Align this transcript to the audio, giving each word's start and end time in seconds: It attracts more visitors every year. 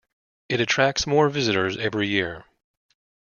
It 0.49 0.59
attracts 0.59 1.05
more 1.05 1.29
visitors 1.29 1.77
every 1.77 2.07
year. 2.07 2.43